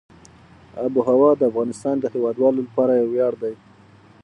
آب 0.85 0.91
وهوا 0.99 1.31
د 1.37 1.41
افغانستان 1.51 1.95
د 1.99 2.05
هیوادوالو 2.13 2.65
لپاره 2.67 2.91
یو 2.93 3.07
ویاړ 3.13 3.33
دی. 3.43 3.53